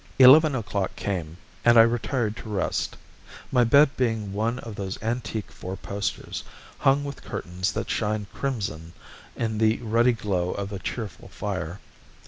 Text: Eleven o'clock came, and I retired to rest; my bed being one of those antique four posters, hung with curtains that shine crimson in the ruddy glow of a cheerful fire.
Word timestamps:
Eleven 0.17 0.55
o'clock 0.55 0.95
came, 0.95 1.37
and 1.63 1.77
I 1.77 1.83
retired 1.83 2.35
to 2.37 2.49
rest; 2.49 2.97
my 3.51 3.63
bed 3.63 3.91
being 3.97 4.33
one 4.33 4.57
of 4.57 4.73
those 4.73 4.99
antique 5.03 5.51
four 5.51 5.75
posters, 5.77 6.43
hung 6.79 7.03
with 7.03 7.23
curtains 7.23 7.71
that 7.73 7.87
shine 7.91 8.25
crimson 8.33 8.93
in 9.35 9.59
the 9.59 9.77
ruddy 9.77 10.13
glow 10.13 10.53
of 10.53 10.71
a 10.71 10.79
cheerful 10.79 11.27
fire. 11.27 11.79